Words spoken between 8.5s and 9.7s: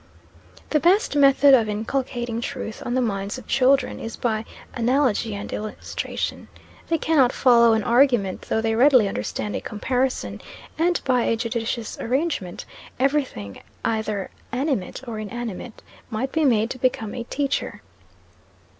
they readily understand a